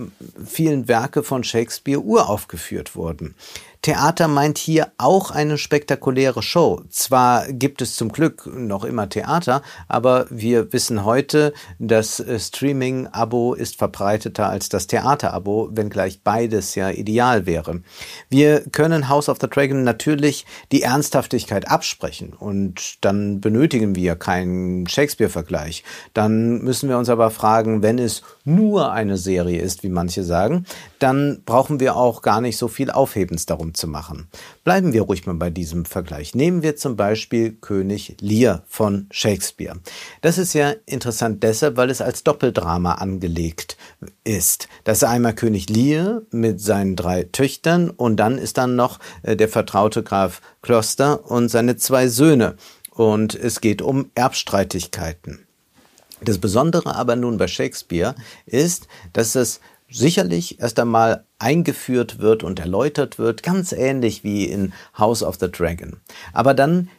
vielen 0.46 0.88
Werke 0.88 1.24
von 1.24 1.44
Shakespeare 1.44 2.01
uraufgeführt 2.01 2.96
wurden. 2.96 3.36
Theater 3.82 4.28
meint 4.28 4.58
hier 4.58 4.92
auch 4.98 5.32
eine 5.32 5.58
spektakuläre 5.58 6.44
Show. 6.44 6.82
Zwar 6.90 7.48
gibt 7.48 7.82
es 7.82 7.96
zum 7.96 8.12
Glück 8.12 8.46
noch 8.46 8.84
immer 8.84 9.08
Theater, 9.08 9.62
aber 9.88 10.26
wir 10.30 10.74
wissen 10.74 11.06
heute, 11.06 11.54
das 11.80 12.20
äh, 12.20 12.38
Streaming-Abo 12.38 13.54
ist 13.54 13.78
verbreiteter 13.78 14.50
als 14.50 14.68
das 14.68 14.88
Theater-Abo, 14.88 15.70
wenngleich 15.72 16.24
beides 16.24 16.76
ja 16.76 16.90
ideal 16.90 17.46
wäre. 17.46 17.82
Wir 18.30 18.66
können 18.70 19.08
House 19.08 19.30
of 19.30 19.38
the 19.40 19.48
Dragon 19.48 19.86
natürlich 19.86 20.46
die 20.74 20.82
Ernsthaftigkeit 20.82 21.70
absprechen 21.70 22.34
und 22.34 22.98
dann 23.00 23.40
benötigen 23.40 23.96
wir 23.96 24.18
keinen 24.18 24.88
Shakespeare-Vergleich. 24.90 25.86
Dann 26.14 26.60
müssen 26.64 26.90
wir 26.90 26.98
uns 26.98 27.08
aber 27.08 27.32
fragen, 27.32 27.82
wenn 27.82 27.98
es 27.98 28.24
nur 28.44 28.92
eine 28.92 29.16
Serie 29.16 29.62
ist, 29.62 29.84
wie 29.84 29.90
manche 29.90 30.26
sagen, 30.26 30.66
dann 31.00 31.44
brauchen 31.46 31.80
wir 31.80 31.96
auch 31.96 32.22
gar 32.22 32.42
nicht 32.42 32.58
so 32.58 32.68
viel 32.68 32.92
Aufhebens 32.92 33.46
darum 33.46 33.69
zu 33.74 33.88
machen. 33.88 34.28
Bleiben 34.64 34.94
wir 34.94 35.04
ruhig 35.04 35.26
mal 35.26 35.36
bei 35.36 35.50
diesem 35.50 35.86
Vergleich. 35.86 36.36
Nehmen 36.36 36.64
wir 36.64 36.76
zum 36.76 36.96
Beispiel 36.96 37.54
König 37.54 38.18
Lear 38.20 38.64
von 38.68 39.08
Shakespeare. 39.12 39.78
Das 40.22 40.38
ist 40.38 40.54
ja 40.54 40.74
interessant 40.86 41.44
deshalb, 41.44 41.78
weil 41.78 41.90
es 41.90 42.02
als 42.02 42.24
Doppeldrama 42.24 42.94
angelegt 42.94 43.78
ist. 44.24 44.68
Das 44.84 45.00
ist 45.00 45.04
einmal 45.04 45.36
König 45.36 45.70
Lear 45.70 46.22
mit 46.32 46.62
seinen 46.62 46.96
drei 46.96 47.24
Töchtern 47.24 47.90
und 47.90 48.18
dann 48.18 48.38
ist 48.38 48.58
dann 48.58 48.76
noch 48.76 49.00
äh, 49.24 49.36
der 49.36 49.50
vertraute 49.50 50.04
Graf 50.04 50.42
Kloster 50.62 51.30
und 51.30 51.50
seine 51.50 51.78
zwei 51.78 52.08
Söhne. 52.08 52.56
Und 52.92 53.34
es 53.36 53.62
geht 53.62 53.82
um 53.82 54.12
Erbstreitigkeiten. 54.16 55.46
Das 56.22 56.38
Besondere 56.38 56.96
aber 56.96 57.16
nun 57.16 57.38
bei 57.38 57.48
Shakespeare 57.48 58.16
ist, 58.46 58.88
dass 59.14 59.36
es 59.36 59.62
sicherlich 59.91 60.60
erst 60.60 60.79
einmal 60.79 61.25
eingeführt 61.39 62.19
wird 62.19 62.43
und 62.43 62.60
erläutert 62.60 63.17
wird, 63.17 63.43
ganz 63.43 63.72
ähnlich 63.72 64.24
wie 64.24 64.46
in 64.46 64.74
House 64.98 65.24
of 65.24 65.38
the 65.39 65.51
Dragon. 65.51 65.98
Aber 66.34 66.53
dann 66.53 66.89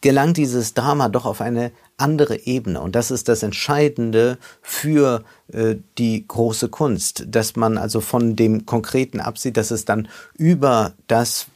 gelangt 0.00 0.36
dieses 0.36 0.74
Drama 0.74 1.08
doch 1.08 1.26
auf 1.26 1.40
eine 1.40 1.72
andere 1.96 2.46
Ebene. 2.46 2.80
Und 2.80 2.94
das 2.94 3.10
ist 3.10 3.28
das 3.28 3.42
Entscheidende 3.42 4.38
für 4.62 5.24
äh, 5.52 5.76
die 5.98 6.26
große 6.26 6.68
Kunst, 6.68 7.26
dass 7.28 7.56
man 7.56 7.76
also 7.76 8.00
von 8.00 8.36
dem 8.36 8.64
Konkreten 8.64 9.20
absieht, 9.20 9.56
dass 9.56 9.70
es 9.70 9.84
dann 9.84 10.08
über 10.36 10.94
das 11.06 11.46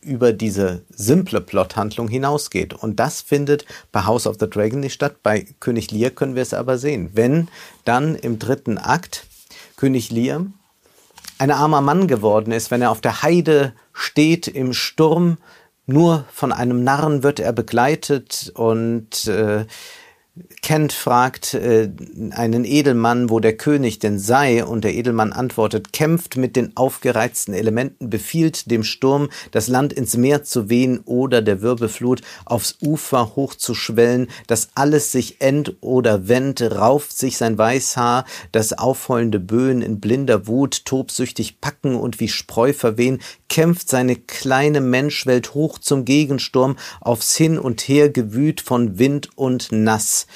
über 0.00 0.32
diese 0.32 0.82
simple 0.90 1.40
Plothandlung 1.40 2.08
hinausgeht. 2.08 2.72
Und 2.72 3.00
das 3.00 3.20
findet 3.20 3.64
bei 3.90 4.04
House 4.04 4.26
of 4.26 4.36
the 4.38 4.48
Dragon 4.48 4.80
nicht 4.80 4.94
statt. 4.94 5.16
Bei 5.22 5.46
König 5.58 5.90
Lear 5.90 6.10
können 6.10 6.36
wir 6.36 6.42
es 6.42 6.54
aber 6.54 6.78
sehen. 6.78 7.10
Wenn 7.14 7.48
dann 7.84 8.14
im 8.14 8.38
dritten 8.38 8.78
Akt 8.78 9.26
König 9.78 10.10
Lear 10.10 10.44
ein 11.38 11.50
armer 11.52 11.80
Mann 11.80 12.08
geworden 12.08 12.52
ist, 12.52 12.70
wenn 12.70 12.82
er 12.82 12.90
auf 12.90 13.00
der 13.00 13.22
Heide 13.22 13.72
steht 13.92 14.48
im 14.48 14.72
Sturm, 14.72 15.38
nur 15.86 16.24
von 16.32 16.52
einem 16.52 16.84
Narren 16.84 17.22
wird 17.22 17.40
er 17.40 17.52
begleitet 17.52 18.52
und 18.54 19.26
äh, 19.26 19.64
Kent 20.62 20.92
fragt 20.92 21.54
äh, 21.54 21.90
einen 22.30 22.64
Edelmann, 22.64 23.30
wo 23.30 23.40
der 23.40 23.56
König 23.56 23.98
denn 23.98 24.18
sei, 24.18 24.64
und 24.64 24.84
der 24.84 24.94
Edelmann 24.94 25.32
antwortet, 25.32 25.92
kämpft 25.92 26.36
mit 26.36 26.56
den 26.56 26.76
aufgereizten 26.76 27.54
Elementen, 27.54 28.10
befiehlt 28.10 28.70
dem 28.70 28.84
Sturm, 28.84 29.28
das 29.50 29.68
Land 29.68 29.92
ins 29.92 30.16
Meer 30.16 30.44
zu 30.44 30.68
wehen 30.68 31.00
oder 31.04 31.42
der 31.42 31.62
Wirbelflut 31.62 32.22
aufs 32.44 32.76
Ufer 32.82 33.34
hochzuschwellen, 33.36 34.28
dass 34.46 34.68
alles 34.74 35.12
sich 35.12 35.40
end 35.40 35.76
oder 35.80 36.28
wendt, 36.28 36.60
rauft 36.62 37.16
sich 37.16 37.36
sein 37.36 37.56
Weißhaar, 37.58 38.24
das 38.52 38.72
aufheulende 38.72 39.40
Böen 39.40 39.82
in 39.82 40.00
blinder 40.00 40.46
Wut 40.46 40.84
tobsüchtig 40.84 41.60
packen 41.60 41.94
und 41.94 42.20
wie 42.20 42.28
Spreu 42.28 42.72
verwehen, 42.72 43.20
kämpft 43.48 43.88
seine 43.88 44.16
kleine 44.16 44.80
Menschwelt 44.80 45.54
hoch 45.54 45.78
zum 45.78 46.04
Gegensturm, 46.04 46.76
aufs 47.00 47.36
Hin 47.36 47.58
und 47.58 47.80
Her 47.82 48.10
gewüht 48.10 48.60
von 48.60 48.98
Wind 48.98 49.30
und 49.36 49.72
Nass 49.72 50.26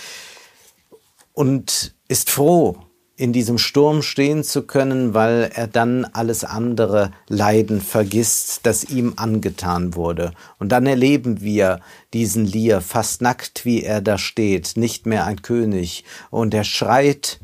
und 1.32 1.94
ist 2.08 2.30
froh, 2.30 2.76
in 3.16 3.32
diesem 3.32 3.58
Sturm 3.58 4.02
stehen 4.02 4.42
zu 4.42 4.62
können, 4.62 5.14
weil 5.14 5.50
er 5.54 5.68
dann 5.68 6.04
alles 6.04 6.44
andere 6.44 7.12
Leiden 7.28 7.80
vergisst, 7.80 8.60
das 8.64 8.84
ihm 8.84 9.12
angetan 9.16 9.94
wurde. 9.94 10.32
Und 10.58 10.70
dann 10.70 10.86
erleben 10.86 11.40
wir 11.40 11.80
diesen 12.14 12.46
Lier 12.46 12.80
fast 12.80 13.22
nackt, 13.22 13.64
wie 13.64 13.82
er 13.82 14.00
da 14.00 14.18
steht, 14.18 14.72
nicht 14.76 15.06
mehr 15.06 15.26
ein 15.26 15.42
König, 15.42 16.04
und 16.30 16.52
er 16.52 16.64
schreit 16.64 17.38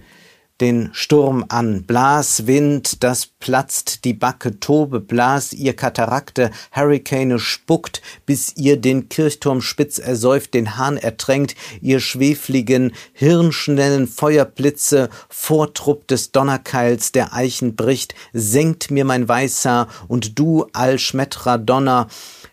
den 0.60 0.90
Sturm 0.92 1.44
an, 1.48 1.84
blas 1.84 2.46
Wind, 2.46 3.04
das 3.04 3.26
platzt 3.26 4.04
die 4.04 4.14
Backe, 4.14 4.58
tobe, 4.58 5.00
blas 5.00 5.52
ihr 5.52 5.74
Katarakte, 5.74 6.50
Hurricane 6.72 7.38
spuckt, 7.38 8.02
bis 8.26 8.56
ihr 8.56 8.76
den 8.80 9.08
Kirchturm 9.08 9.60
spitz 9.60 9.98
ersäuft, 9.98 10.54
den 10.54 10.76
Hahn 10.76 10.96
ertränkt, 10.96 11.54
ihr 11.80 12.00
schwefligen, 12.00 12.92
hirnschnellen 13.12 14.08
Feuerblitze, 14.08 15.10
Vortrupp 15.28 16.08
des 16.08 16.32
Donnerkeils, 16.32 17.12
der 17.12 17.32
Eichen 17.32 17.76
bricht, 17.76 18.14
senkt 18.32 18.90
mir 18.90 19.04
mein 19.04 19.28
Weißhaar, 19.28 19.88
und 20.08 20.38
du, 20.38 20.66
allschmettrer 20.72 21.58
Donner, 21.58 22.08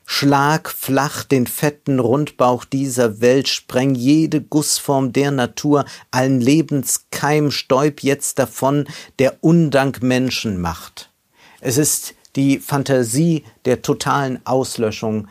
Schlag 0.05 0.69
flach 0.69 1.23
den 1.23 1.47
fetten 1.47 1.99
Rundbauch 1.99 2.63
dieser 2.63 3.21
Welt, 3.21 3.47
spreng 3.47 3.95
jede 3.95 4.39
Gussform 4.39 5.11
der 5.11 5.31
Natur, 5.31 5.85
allen 6.11 6.39
Lebenskeim 6.39 7.51
stäub 7.51 8.01
jetzt 8.01 8.37
davon, 8.37 8.85
der 9.19 9.43
Undank 9.43 10.03
Menschen 10.03 10.61
macht. 10.61 11.11
Es 11.59 11.77
ist 11.77 12.13
die 12.35 12.59
Fantasie 12.59 13.43
der 13.65 13.81
totalen 13.81 14.45
Auslöschung 14.45 15.27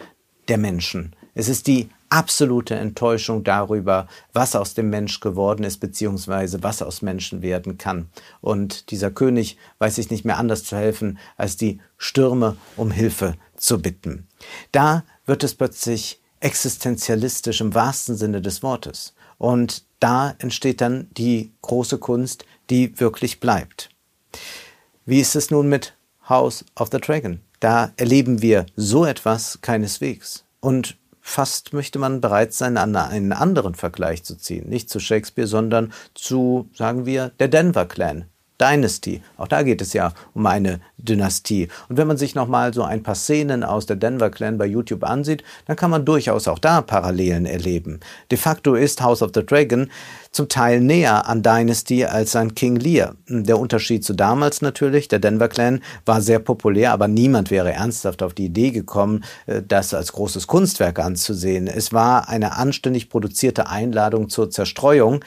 der 0.49 0.59
Menschen. 0.59 1.15
Es 1.35 1.49
ist 1.49 1.67
die 1.67 1.89
absolute 2.09 2.77
Enttäuschung 2.77 3.43
darüber, 3.43 4.07
was 4.33 4.55
aus 4.55 4.75
dem 4.75 4.89
Mensch 4.89 5.21
geworden 5.21 5.65
ist, 5.65 5.79
beziehungsweise 5.79 6.63
was 6.63 6.81
aus 6.81 7.03
Menschen 7.03 7.43
werden 7.43 7.77
kann. 7.77 8.09
Und 8.41 8.91
dieser 8.91 9.11
König 9.11 9.59
weiß 9.79 9.97
sich 9.97 10.11
nicht 10.11 10.25
mehr 10.25 10.39
anders 10.39 10.65
zu 10.65 10.77
helfen, 10.77 11.19
als 11.37 11.57
die 11.57 11.81
Stürme 11.97 12.57
um 12.77 12.91
Hilfe 12.91 13.35
zu 13.57 13.81
bitten. 13.81 14.29
Da 14.73 15.05
wird 15.27 15.45
es 15.45 15.55
plötzlich 15.55 16.21
existenzialistisch 16.41 17.61
im 17.61 17.75
wahrsten 17.75 18.17
Sinne 18.17 18.43
des 18.43 18.63
Wortes. 18.63 19.15
Und 19.39 19.85
da 20.01 20.35
entsteht 20.39 20.81
dann 20.81 21.09
die 21.17 21.53
große 21.63 21.99
Kunst, 21.99 22.45
die 22.71 22.99
wirklich 23.01 23.41
bleibt. 23.41 23.91
Wie 25.07 25.21
ist 25.21 25.37
es 25.37 25.51
nun 25.51 25.69
mit 25.69 25.95
House 26.29 26.65
of 26.77 26.89
the 26.93 26.99
Dragon? 26.99 27.41
Da 27.61 27.93
erleben 27.97 28.43
wir 28.43 28.67
so 28.77 29.05
etwas 29.05 29.59
keineswegs. 29.63 30.45
Und 30.61 30.97
fast 31.21 31.73
möchte 31.73 31.99
man 31.99 32.21
bereit 32.21 32.53
sein, 32.53 32.77
einen 32.77 33.33
anderen 33.33 33.75
Vergleich 33.75 34.23
zu 34.25 34.37
ziehen. 34.37 34.69
Nicht 34.69 34.91
zu 34.91 35.01
Shakespeare, 35.01 35.49
sondern 35.49 35.93
zu, 36.15 36.69
sagen 36.75 37.07
wir, 37.07 37.33
der 37.39 37.49
Denver 37.49 37.87
Clan. 37.87 38.27
Dynasty. 38.61 39.21
Auch 39.37 39.49
da 39.49 39.63
geht 39.63 39.83
es 39.83 39.93
ja 39.93 40.13
um 40.33 40.47
eine 40.47 40.81
Dynastie. 40.97 41.69
Und 41.89 41.97
wenn 41.97 42.07
man 42.07 42.17
sich 42.17 42.35
nochmal 42.35 42.73
so 42.73 42.83
ein 42.83 43.03
paar 43.03 43.17
Szenen 43.17 43.65
aus 43.65 43.87
der 43.87 43.97
Denver 43.97 44.31
Clan 44.31 44.59
bei 44.59 44.67
YouTube 44.67 45.03
ansieht, 45.05 45.43
dann 45.67 45.77
kann 45.77 45.91
man 45.91 46.05
durchaus 46.05 46.47
auch 46.47 46.59
da 46.59 46.81
Parallelen 46.81 47.47
erleben. 47.47 48.01
De 48.31 48.39
facto 48.39 48.75
ist 48.75 49.03
House 49.03 49.23
of 49.23 49.33
the 49.35 49.45
Dragon 49.45 49.91
zum 50.31 50.49
Teil 50.49 50.81
näher 50.81 51.29
an 51.29 51.43
Dynasty 51.43 52.05
als 52.05 52.37
an 52.37 52.55
King 52.55 52.77
Lear. 52.77 53.15
Der 53.29 53.59
Unterschied 53.59 54.05
zu 54.05 54.15
damals 54.15 54.63
natürlich, 54.63 55.09
der 55.09 55.19
Denver 55.19 55.49
Clan 55.49 55.81
war 56.07 56.21
sehr 56.21 56.39
populär, 56.39 56.93
aber 56.93 57.09
niemand 57.09 57.51
wäre 57.51 57.73
ernsthaft 57.73 58.23
auf 58.23 58.35
die 58.35 58.47
Idee 58.47 58.71
gekommen, 58.71 59.25
äh, 59.47 59.63
das 59.67 59.95
als 59.95 60.13
großes 60.13 60.47
Kunstwerk 60.47 60.99
anzusehen. 61.01 61.67
Es 61.67 61.93
war 61.93 62.29
eine 62.29 62.57
anständig 62.57 63.11
produzierte 63.11 63.69
Einladung 63.69 64.29
zur 64.29 64.51
Zerstreuung. 64.51 65.25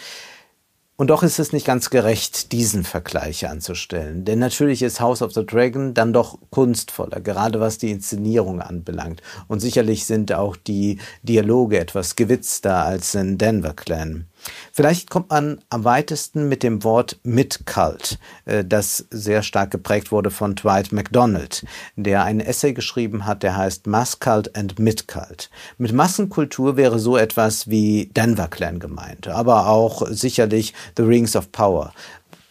Und 1.00 1.12
doch 1.12 1.22
ist 1.22 1.38
es 1.38 1.54
nicht 1.54 1.68
ganz 1.68 1.92
gerecht, 1.92 2.52
diesen 2.52 2.84
Vergleich 2.84 3.48
anzustellen. 3.48 4.26
Denn 4.26 4.40
natürlich 4.40 4.82
ist 4.82 5.00
House 5.00 5.22
of 5.22 5.32
the 5.32 5.46
Dragon 5.46 5.94
dann 5.94 6.12
doch 6.12 6.40
kunstvoller, 6.50 7.22
gerade 7.22 7.60
was 7.60 7.78
die 7.78 7.92
Inszenierung 7.92 8.62
anbelangt. 8.62 9.22
Und 9.48 9.60
sicherlich 9.60 10.08
sind 10.08 10.34
auch 10.34 10.56
die 10.56 10.98
Dialoge 11.22 11.78
etwas 11.78 12.16
gewitzter 12.16 12.84
als 12.84 13.14
in 13.14 13.38
Denver 13.38 13.76
Clan. 13.76 14.26
Vielleicht 14.72 15.10
kommt 15.10 15.30
man 15.30 15.60
am 15.70 15.84
weitesten 15.84 16.48
mit 16.50 16.64
dem 16.64 16.84
Wort 16.84 17.20
Mid-Cult, 17.24 18.20
äh, 18.46 18.64
das 18.64 19.06
sehr 19.10 19.44
stark 19.44 19.72
geprägt 19.72 20.12
wurde 20.12 20.32
von 20.32 20.56
Dwight 20.56 20.92
MacDonald, 20.92 21.66
der 21.96 22.24
einen 22.24 22.40
Essay 22.40 22.74
geschrieben 22.74 23.26
hat, 23.26 23.44
der 23.44 23.58
heißt 23.58 23.88
Mass-Cult 23.88 24.56
and 24.56 24.80
Mid-Cult. 24.80 25.50
Mit 25.78 25.94
Massenkultur 25.94 26.78
wäre 26.78 27.00
so 27.00 27.18
etwas 27.18 27.70
wie 27.70 28.12
Denver 28.16 28.48
Clan 28.48 28.80
gemeint, 28.80 29.28
aber 29.28 29.68
auch 29.68 30.08
sicherlich 30.10 30.74
The 30.96 31.04
Rings 31.04 31.36
of 31.36 31.52
Power. 31.52 31.94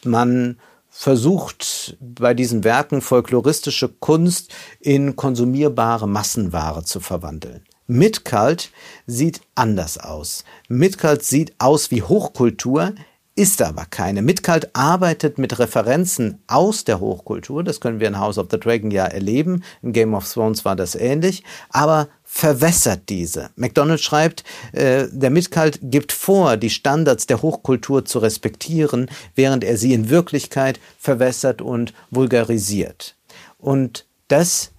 Man 0.05 0.59
versucht 0.99 1.99
bei 2.01 2.33
diesen 2.33 2.65
Werken 2.65 3.03
folkloristische 3.03 3.89
Kunst 3.89 4.51
in 4.81 5.15
konsumierbare 5.15 6.09
Massenware 6.09 6.85
zu 6.85 7.01
verwandeln. 7.01 7.66
Midcult 7.87 8.71
sieht 9.07 9.41
anders 9.55 9.99
aus. 9.99 10.45
Midcult 10.69 11.23
sieht 11.23 11.55
aus 11.59 11.91
wie 11.91 12.03
Hochkultur, 12.03 12.95
ist 13.39 13.61
aber 13.61 13.85
keine. 13.85 14.23
Midcult 14.23 14.75
arbeitet 14.75 15.37
mit 15.37 15.59
Referenzen 15.59 16.43
aus 16.47 16.85
der 16.85 17.01
Hochkultur. 17.01 17.63
Das 17.63 17.81
können 17.81 18.01
wir 18.01 18.09
in 18.09 18.19
House 18.19 18.39
of 18.39 18.49
the 18.51 18.59
Dragon 18.59 18.91
ja 18.91 19.05
erleben. 19.05 19.63
In 19.83 19.93
Game 19.93 20.15
of 20.15 20.27
Thrones 20.33 20.65
war 20.65 20.75
das 20.75 20.95
ähnlich. 20.95 21.45
Aber 21.69 22.09
verwässert 22.25 23.11
diese. 23.11 23.51
McDonald 23.57 24.01
schreibt, 24.01 24.43
äh, 24.73 25.07
der 25.11 25.31
Midcult 25.31 25.79
gibt 25.83 26.13
vor, 26.13 26.57
die 26.57 26.71
Standards 26.71 27.27
der 27.27 27.43
Hochkultur 27.43 28.07
zu 28.07 28.21
respektieren, 28.21 29.11
während 29.35 29.65
er 29.65 29.77
sie 29.77 29.93
in 29.93 30.09
Wirklichkeit 30.09 30.81
verwässert 30.99 31.61
und 31.61 31.93
vulgarisiert. 32.11 33.17
Und 33.59 34.07
das, 34.29 34.73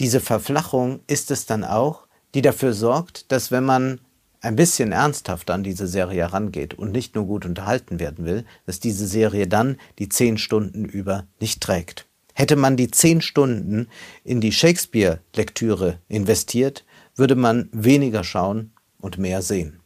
diese 0.00 0.20
Verflachung 0.20 1.00
ist 1.06 1.30
es 1.30 1.46
dann 1.46 1.62
auch, 1.62 2.03
die 2.34 2.42
dafür 2.42 2.72
sorgt, 2.72 3.30
dass 3.32 3.50
wenn 3.50 3.64
man 3.64 4.00
ein 4.40 4.56
bisschen 4.56 4.92
ernsthaft 4.92 5.50
an 5.50 5.64
diese 5.64 5.86
Serie 5.86 6.22
herangeht 6.22 6.74
und 6.74 6.92
nicht 6.92 7.14
nur 7.14 7.26
gut 7.26 7.46
unterhalten 7.46 7.98
werden 7.98 8.26
will, 8.26 8.44
dass 8.66 8.78
diese 8.78 9.06
Serie 9.06 9.48
dann 9.48 9.78
die 9.98 10.10
zehn 10.10 10.36
Stunden 10.36 10.84
über 10.84 11.26
nicht 11.40 11.62
trägt. 11.62 12.06
Hätte 12.34 12.56
man 12.56 12.76
die 12.76 12.90
zehn 12.90 13.22
Stunden 13.22 13.88
in 14.22 14.40
die 14.40 14.52
Shakespeare-Lektüre 14.52 15.98
investiert, 16.08 16.84
würde 17.16 17.36
man 17.36 17.68
weniger 17.72 18.24
schauen 18.24 18.72
und 18.98 19.18
mehr 19.18 19.40
sehen. 19.40 19.80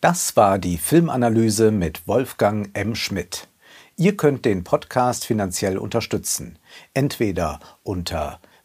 Das 0.00 0.34
war 0.34 0.58
die 0.58 0.78
Filmanalyse 0.78 1.70
mit 1.70 2.08
Wolfgang 2.08 2.70
M. 2.72 2.96
Schmidt. 2.96 3.48
Ihr 3.96 4.16
könnt 4.16 4.44
den 4.44 4.64
Podcast 4.64 5.26
finanziell 5.26 5.78
unterstützen, 5.78 6.58
entweder 6.94 7.60
unter 7.84 8.40